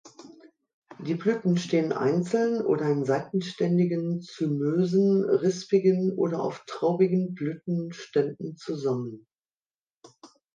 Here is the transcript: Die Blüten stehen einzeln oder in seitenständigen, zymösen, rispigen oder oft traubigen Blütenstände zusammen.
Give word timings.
Die 0.97 1.13
Blüten 1.13 1.57
stehen 1.57 1.91
einzeln 1.93 2.65
oder 2.65 2.89
in 2.89 3.05
seitenständigen, 3.05 4.19
zymösen, 4.23 5.23
rispigen 5.25 6.13
oder 6.17 6.43
oft 6.43 6.65
traubigen 6.65 7.35
Blütenstände 7.35 8.55
zusammen. 8.55 9.27